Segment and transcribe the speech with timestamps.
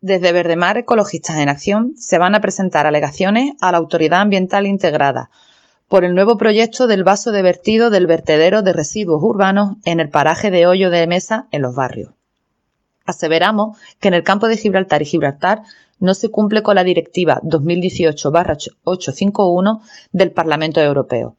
[0.00, 5.28] Desde Verdemar Ecologistas en Acción se van a presentar alegaciones a la Autoridad Ambiental Integrada
[5.88, 10.08] por el nuevo proyecto del vaso de vertido del vertedero de residuos urbanos en el
[10.08, 12.12] paraje de Hoyo de Mesa en los barrios.
[13.06, 15.62] Aseveramos que en el campo de Gibraltar y Gibraltar
[15.98, 19.80] no se cumple con la Directiva 2018-851
[20.12, 21.34] del Parlamento Europeo,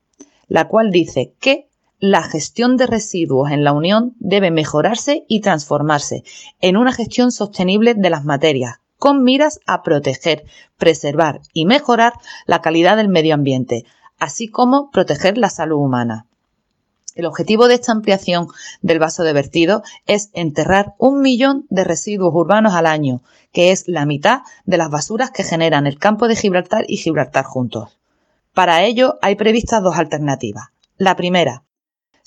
[0.50, 1.69] la cual dice que
[2.00, 6.24] la gestión de residuos en la Unión debe mejorarse y transformarse
[6.62, 10.46] en una gestión sostenible de las materias, con miras a proteger,
[10.78, 12.14] preservar y mejorar
[12.46, 13.86] la calidad del medio ambiente,
[14.18, 16.26] así como proteger la salud humana.
[17.16, 18.48] El objetivo de esta ampliación
[18.82, 23.22] del vaso de vertido es enterrar un millón de residuos urbanos al año,
[23.52, 27.44] que es la mitad de las basuras que generan el campo de Gibraltar y Gibraltar
[27.44, 27.98] juntos.
[28.54, 30.68] Para ello hay previstas dos alternativas.
[30.98, 31.64] La primera,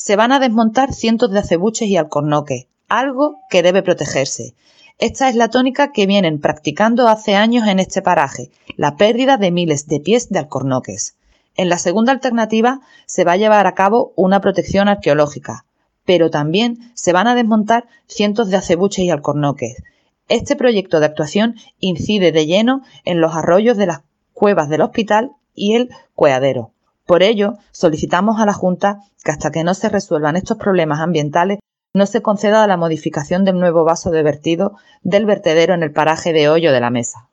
[0.02, 4.52] se van a desmontar cientos de acebuches y alcornoques, algo que debe protegerse.
[4.98, 9.52] Esta es la tónica que vienen practicando hace años en este paraje, la pérdida de
[9.52, 11.15] miles de pies de alcornoques.
[11.54, 15.66] En la segunda alternativa se va a llevar a cabo una protección arqueológica,
[16.05, 19.84] pero también se van a desmontar cientos de acebuches y alcornoques.
[20.29, 24.01] Este proyecto de actuación incide de lleno en los arroyos de las
[24.32, 26.73] cuevas del hospital y el cueadero.
[27.13, 31.59] Por ello, solicitamos a la Junta que hasta que no se resuelvan estos problemas ambientales
[31.93, 36.33] no se conceda la modificación del nuevo vaso de vertido del vertedero en el paraje
[36.33, 37.29] de hoyo de la mesa.